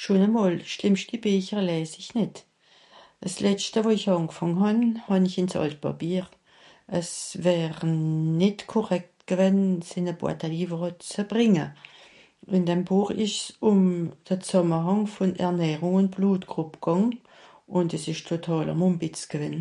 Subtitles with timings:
[0.00, 2.34] schòn à mòl d'schlìmmsti becher läss isch nìt
[3.34, 6.26] s'letschte wo'i ang'fànge hàn hàn'isch ìns àltspàpier
[7.00, 7.10] es
[7.44, 7.92] wären
[8.40, 11.66] nìt correct gewänn s ìn à boite à livre zu brìnge
[12.56, 13.80] ìn dem buch esch ùm
[14.26, 17.10] de zàmmehàng vòn ernährung ùn bloodcàp gàng
[17.76, 18.36] ùn des esch de....
[19.32, 19.56] gewenn